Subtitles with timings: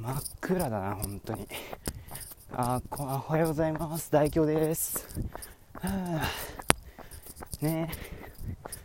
[0.00, 1.48] 真っ暗だな本当に。
[2.52, 4.12] あこおはようございます。
[4.12, 5.20] 大京です。
[7.60, 7.90] ね。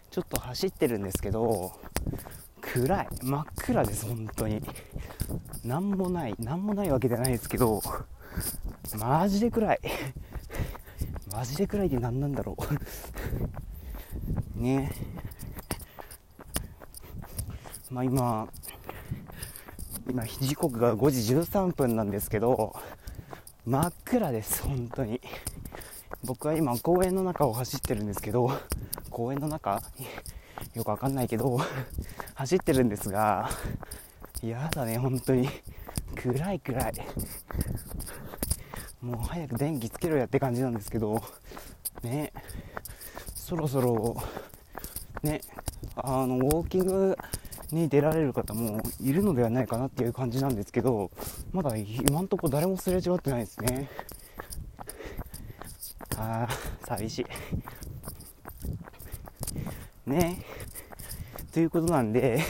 [0.10, 1.72] ちょっと走ってるんですけど
[2.62, 3.08] 暗い。
[3.22, 4.64] 真っ暗です本当に。
[5.64, 6.36] 何もない。
[6.40, 7.80] 何もないわけじゃないですけど
[8.98, 9.80] マジで暗い。
[11.32, 12.58] マジで暗いって何なんだろ
[14.58, 14.60] う。
[14.60, 14.92] ね。
[17.92, 18.48] まあ今
[20.10, 22.76] 今時刻が5時13分なんですけど
[23.66, 25.22] 真っ暗です本当に。
[26.26, 28.52] 僕は今公園の中を走ってるんですけど
[29.10, 29.82] 公園の中？
[30.74, 31.60] よくわかんないけど
[32.36, 33.50] 走ってるんですが
[34.42, 35.50] やだね本当に。
[36.16, 36.94] 暗い暗い。
[39.02, 41.22] もう早く電気つけろやって感じなんですけど
[42.04, 42.32] ね。
[43.36, 44.16] そろそろ
[45.24, 45.42] ね。
[45.96, 47.18] あのウォーキング
[47.74, 51.12] に出られる方もいるのではないかなっていう感じなんですけど
[51.52, 53.90] まだ今んとこ誰もすれ違ってないですね。
[56.18, 57.20] あー寂し
[60.08, 60.10] い。
[60.10, 60.44] ね。
[61.52, 62.42] ということなんで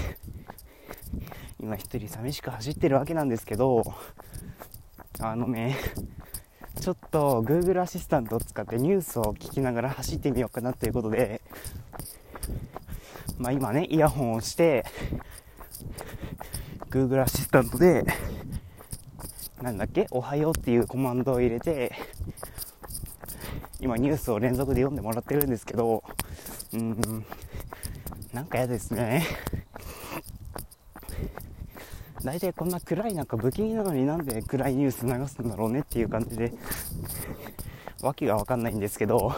[1.60, 3.84] 今一人寂しく走ってるわけなんですけど
[5.20, 5.78] あのね
[6.80, 11.42] ちょっと Google アシスタントを使ってニュースを聞きながら走ってみようかなということで
[13.44, 14.86] まあ、今ね、イヤホンをして、
[16.94, 18.06] Google アシスタントで、
[19.64, 21.92] なんだっけ、おはようっていうコマンドを入れて、
[23.80, 26.04] 今ニュースを連続で読んでもらってるんですけど、
[26.72, 27.26] うん、
[28.32, 29.26] なんか嫌ですね。
[32.24, 36.54] 大体こんな暗い中不気味なのになんで暗いニュース流すんだろうねっていう感じで、
[38.04, 39.34] わけがわかんないんですけど、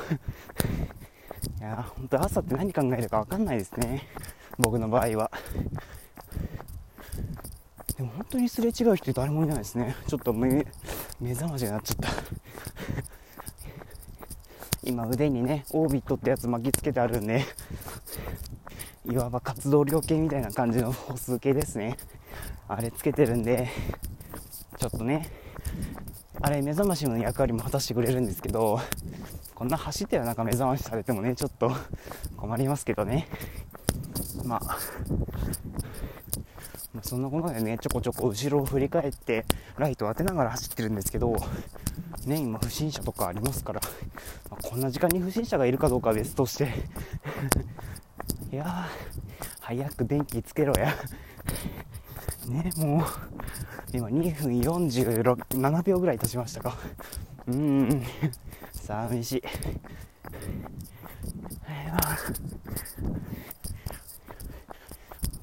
[1.59, 4.09] いや本当朝って何考えるか分かんないですね
[4.58, 5.31] 僕の場合は
[7.97, 9.95] でも本当にすれ違う人誰もいないですね。
[10.07, 10.65] ちょっと目
[11.19, 12.09] 目覚ましになっちゃった。
[14.83, 17.44] 今腕にねオービットってやつ巻きつけてあるんで
[19.05, 21.97] いわば活動量計みたいな感じの歩数計ですね。
[22.67, 23.69] あれつけてるんで
[24.78, 25.29] ちょっとね
[26.41, 28.79] あれ目覚ましの役割も果たしてくれるんですけど
[29.55, 31.72] こんな走ってる中目覚ましされてもね、ちょっと
[32.35, 33.25] 困りますけどね。
[34.44, 34.78] まあ、
[36.95, 39.45] まあ、そんなことでね、ちょこちょこ後ろを振り返って、
[39.78, 41.35] ライトを当てながら走ってるんですけど、
[42.25, 43.81] ね、今不審者とかありますから、
[44.50, 46.72] まあ、こんな時間に不審者がいるかどうかは別として、
[48.50, 48.88] いや、
[49.59, 50.95] 早く電気つけろや。
[52.47, 53.05] ね、もう、
[53.91, 56.78] 今2分47秒ぐらい経ちましたか。
[57.47, 58.03] うーん。
[58.72, 59.44] 寂しい。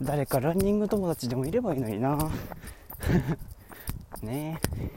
[0.02, 2.18] 誰かランニング友達でもいればいいのにな。
[4.20, 4.90] ねえ。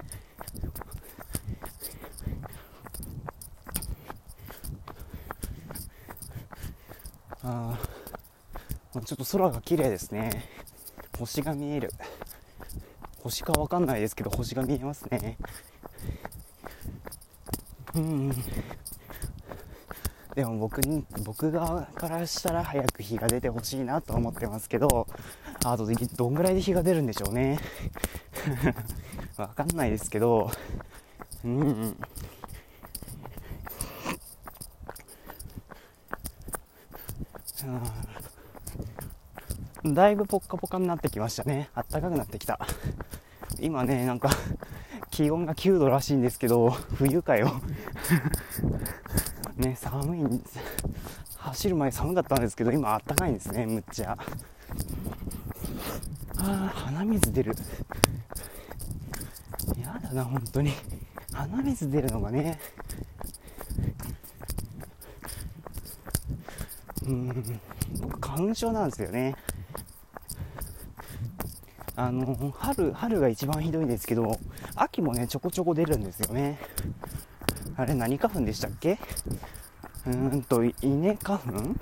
[7.44, 7.78] あ
[8.96, 10.44] あ、ちょっと空が綺麗ですね。
[11.20, 11.92] 星が見える。
[13.22, 15.38] 星かわかんないですけど、星が見えますね。
[17.94, 18.32] うん
[20.36, 25.08] でも僕に僕側からしたら早く日が出てほしいなと思ってますけど
[25.64, 27.58] あとどんぐらいで日が出るんでしょうね。
[29.38, 30.52] わかんないですけど
[31.46, 31.96] うん。
[39.84, 39.94] うん。
[39.94, 41.70] だいぶポッカポカになってきましたね。
[41.74, 42.60] あったかくなってきた。
[43.62, 44.30] 今ねなんか
[45.12, 47.54] 気温が9度らしいんですけど冬かよ。
[49.58, 50.60] ね寒いんです。
[51.38, 54.18] 走る前寒かったんですけど今あったかいんですねむっちゃ。
[56.38, 57.56] あ鼻水出る。
[59.82, 60.72] やだな本当に。
[61.32, 62.60] 鼻水出るのがね。
[67.06, 67.60] うん
[68.02, 69.36] 僕花粉症なんですよね。
[71.96, 74.38] あの春春が一番ひどいんですけど
[74.76, 76.60] 秋もねちょこちょこ出るんですよね。
[77.78, 79.00] あれ何花粉でしたっけ？
[80.06, 81.76] うーんと稲花粉？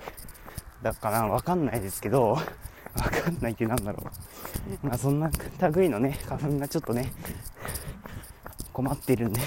[0.81, 2.41] だからわかんないですけどわ
[2.95, 4.03] かんないってなんだろ
[4.83, 4.87] う。
[4.87, 5.29] まあそんな
[5.73, 7.13] 類のね花粉がちょっとね
[8.71, 9.39] 困ってるんで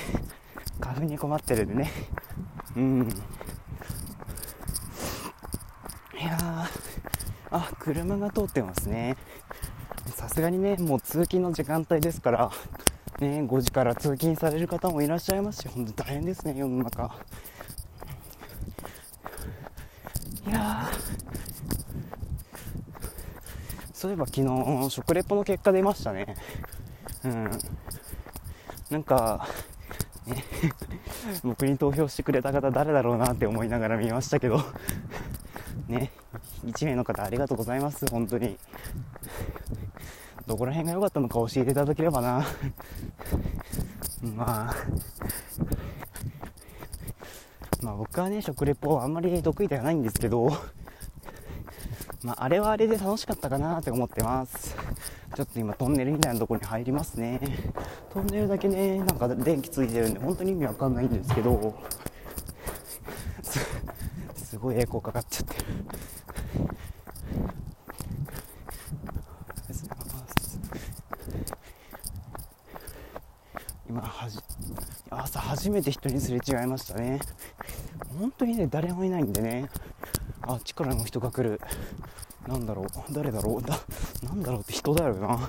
[0.81, 1.93] 花粉に困ってるんでね。
[2.77, 3.09] うん。
[6.21, 6.69] いやー
[7.51, 9.17] あ車が通ってますね。
[10.15, 12.51] さすがにねもう通勤の時間帯ですから
[13.21, 17.15] ね、5時から通勤される方もいらっしゃいますし、本当大変ですね、世の中。
[20.47, 20.89] いや
[23.93, 26.37] そういえば昨日、食レポの結果出ましたね。
[27.25, 27.51] うん
[28.91, 29.49] なんか
[30.27, 30.45] ね
[31.43, 34.63] 僕に投票してくれた方誰だろうなって思いながら見ましたけど
[35.89, 36.13] ね
[36.65, 38.57] 1名の方ありがとうございます本当に
[40.47, 42.47] どこら辺が良かったのか教えていただければな。
[44.23, 44.75] まあ。
[47.83, 50.51] まあ僕はね食レポあんまり得意ではないんですけど。
[52.23, 54.75] まあ、あれはあれで楽しかったかなって思ってます。
[55.37, 57.41] ちょっと今トンネルみたいなところに入りますね。
[58.13, 61.75] トンネルだけねなんか電気ついてるんで本当に意味わかんないんですけど。
[64.35, 65.67] す ごいエコーかかっちゃってる
[73.89, 74.39] 今はじ
[75.11, 77.19] 朝初めて人にすれ違いましたね。
[78.21, 79.69] 本当にね誰もいないんでね。
[80.43, 81.61] あっちからの人が来る。
[82.47, 82.87] なんだろう。
[83.11, 83.63] 誰だろう。
[83.63, 83.77] だ
[84.23, 85.41] なんだろうって人だよな。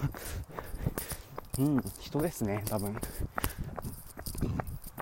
[1.60, 3.00] うん人ですね多分。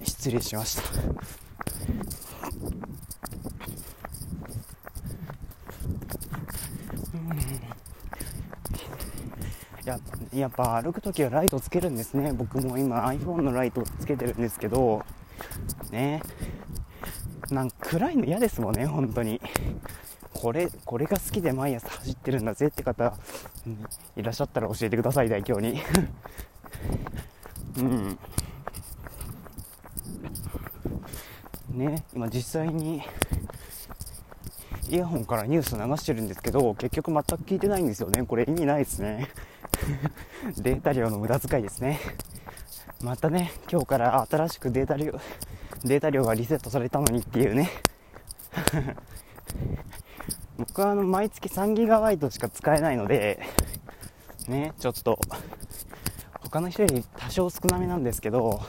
[0.04, 0.84] 失礼しました。
[10.40, 12.34] やっぱ歩くときはライトつけるんですね。
[12.34, 15.04] 僕も今 iPhone のライトつけてるんですけど。
[15.92, 16.22] ね。
[17.50, 19.40] なんか暗いの嫌ですもんね本当に。
[20.34, 23.14] これこれが好きで毎朝走ってるんだぜって方、
[24.16, 25.82] いらっしゃったら教えてください代表に。
[27.80, 28.20] うん。
[31.70, 33.02] ね今実際に
[34.90, 38.24] イヤホンからニュース流してるんですけど結局全く聞いてないんですよね。
[38.24, 39.30] これ意味ないですね。
[40.58, 42.00] データ量の無駄遣いですね。
[43.02, 45.14] またね今日から新しくデータ量
[45.84, 47.70] データ量がリセットされたのにっていうね。
[50.58, 53.40] 僕はあの毎月3ギガバイトしか使えないので
[54.48, 55.20] ねちょっと
[56.42, 58.62] 他の人より多少少なめなんですけど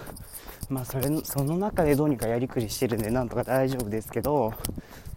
[0.68, 4.52] まあそれその中でどうにかやりくりしてるんでなんとか大丈夫ですけど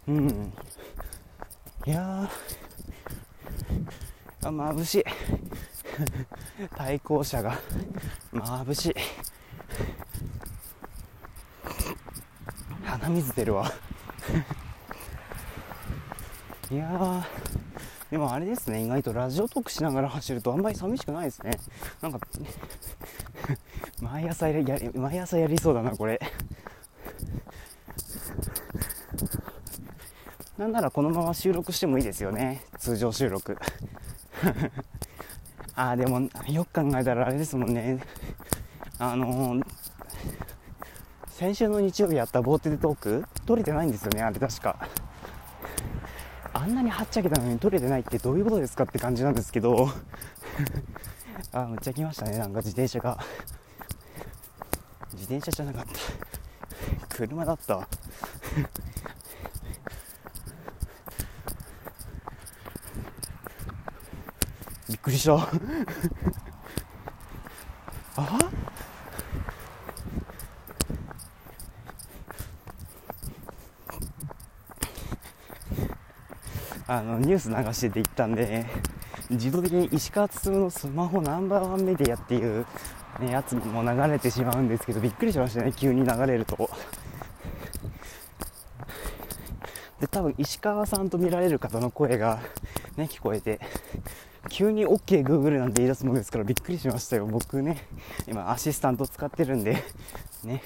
[0.08, 0.54] うん。
[1.86, 5.04] いやーあ眩しい。
[6.75, 7.57] 対向車が
[8.34, 8.96] 眩しい。
[12.84, 13.72] 鼻水出るわ。
[16.72, 17.25] いや
[18.12, 21.51] でもあれですね意外とラジオトークしながら走るとあんまり寂しくないですね。
[22.02, 22.19] なんか
[24.02, 26.19] 毎朝やり毎朝やりそうだなこれ。
[30.57, 32.63] なんならこのまま収録してもいいですよね。
[32.78, 33.57] 通常収録。
[35.80, 38.04] ああでもよく考えたらあれですもんね。
[38.98, 39.66] あのー、
[41.30, 44.76] 先週の日曜日やったボーテでトーク撮れてないんですよねあれ確か。
[46.52, 49.88] あんなにはっちゃけたのに撮れてないってどういうことですかって感じなんですけど。
[51.54, 53.18] あむっちゃ来ましたねなんか自転車が。
[55.14, 55.86] 自転車じゃなかっ
[57.08, 57.16] た。
[57.16, 57.88] 車だった。
[65.00, 65.48] っくりしたあ？
[76.88, 78.66] あのニュース流してて行ったんで、
[79.30, 82.66] 自動的に石川進のスマホナンバーワンメディアっていう、
[83.19, 86.69] ね、やつも流れてしまうんですけど、びっくりしましたね、急に流れると。
[90.02, 92.40] で、多分石川さんと見られる方の声が、
[92.96, 93.60] ね、聞こえて、
[94.50, 97.26] 急に OKGoogle なんて言い出すものですからびっくりしましたよ。
[97.26, 97.86] 僕ね、
[98.26, 99.84] 今アシスタント使ってるんで、
[100.46, 100.64] ね、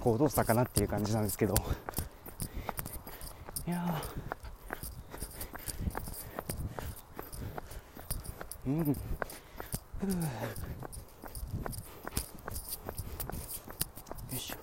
[0.00, 1.54] 行動したかなっていう感じなんですけど、
[3.66, 8.94] いやー、うん、よ
[14.32, 14.56] いしょ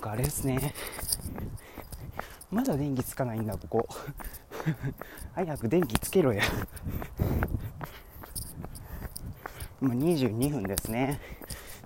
[0.00, 0.74] かあれですね。
[2.50, 3.88] まだ電気つかないんだここ。
[5.34, 6.42] 早く電気つけろや。
[9.80, 11.20] 今22分ですね。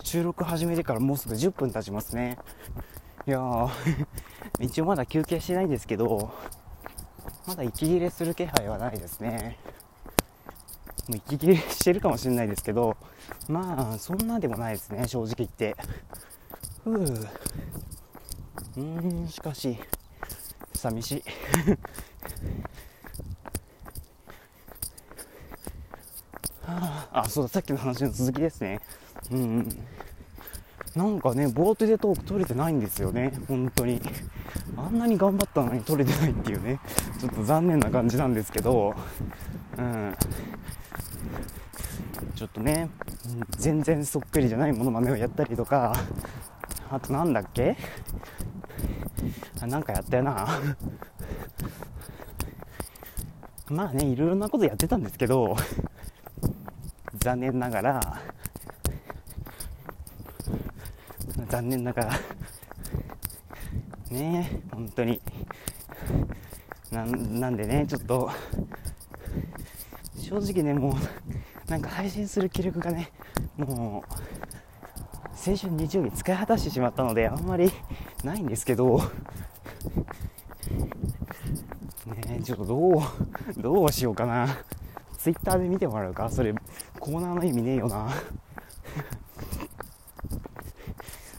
[0.02, 2.38] 収録始めてからもうすぐ10分経ちますね。
[3.26, 3.70] いやー
[4.60, 6.32] 一応まだ休憩してないんですけど
[7.46, 9.58] まだ息切れする気配はないですね。
[11.08, 12.96] もう息切れしてるかもしれないですけど
[13.48, 15.76] まあそんなでもないですね正直言って。
[16.84, 17.28] ふ
[18.76, 19.28] ううん。
[19.28, 19.76] しかし
[20.74, 21.22] 寂しい。
[26.66, 28.80] あ、あそうださっきの話の続きですね。
[29.30, 29.68] うん、うん。
[30.94, 34.00] なんかね、ボートでトーク取れてないんですよね、本当に。
[34.76, 36.78] あんなに頑張ったのに取れてないっていうね、
[37.20, 38.94] ちょっと残念な感じなんですけど、
[39.76, 40.14] うん、
[42.36, 42.90] ちょっとね、
[43.58, 45.96] 全然そっくりじゃないものまねをやったりとか、
[46.90, 47.76] あとなんだっけ？
[49.60, 50.46] あなんかやったよな。
[53.70, 55.56] まあね、いろいろなことやってたんですけど、
[57.18, 58.20] 残念ながら、
[61.48, 62.12] 残念ながら、
[64.10, 65.20] ね本当に
[66.94, 68.30] な、んでね、ちょっと、
[70.18, 70.96] 正直ね、も
[71.66, 73.10] う、なんか配信する気力がね、
[73.56, 77.70] もう、先週日曜日使い果たしてしまったので、あんまり
[78.24, 79.00] ないんですけど、
[82.28, 83.02] ねちょっとどう、
[83.58, 84.48] どうしようかな。
[85.18, 86.54] ツイッターで見てもらうかそれ、
[87.00, 88.10] コーナーの意味ねえよな。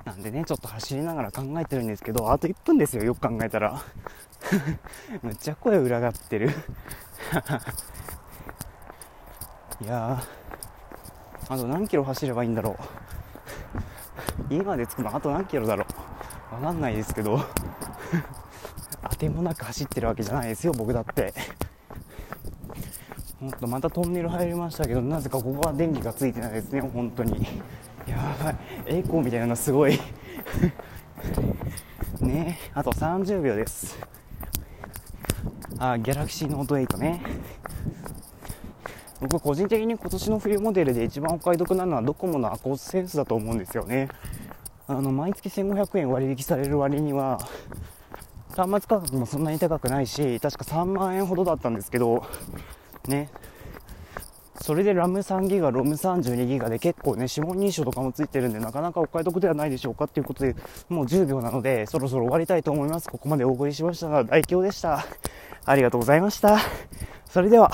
[0.06, 3.82] なんでね、ちょっと走りながら考えてるんですけど、あと1分ですよ、よく考えたら。
[5.24, 6.50] めっちゃ声裏がってる
[9.82, 10.24] いや
[11.50, 12.78] あと何キロ走ればいいんだろ
[14.50, 16.15] う家まで着くのあと何キロだろう
[16.52, 17.40] わかんないですけど。
[19.10, 21.34] 当てもなく走ってるわけじゃないですよ僕だって。
[23.40, 27.46] ほんとまたトンネル入りましたけどなぜかここは電気がついてないですね本当に。
[28.08, 28.58] やばい。
[28.88, 30.00] 栄光みたいなのすごい。
[32.22, 32.58] ね。
[32.74, 33.98] あと30秒です。
[35.78, 37.22] あギャラクシーノート8ね。
[39.22, 44.10] 僕個人的に今年の冬モデルで一番お買い得なのはドコモのアコースセンスだと思うんですよね。
[44.88, 47.40] あの毎月1500円割引される割には
[48.56, 52.26] 端末価格もそんなに高くないし確か3万円ほどだったんですけど
[53.08, 53.30] ね
[54.66, 60.56] それでラム3ギガ、ロム32ギガで結構ね、指紋認証とかもついてるんで、なかなかお買い得ではないでしょうかっていうことで、
[60.90, 63.08] もう10秒なので、そろそろ終わりたいと思います。
[63.08, 65.06] ここまでお送りしましたが、大凶でした。
[65.66, 66.58] ありがとうございました。
[67.30, 67.70] それでは。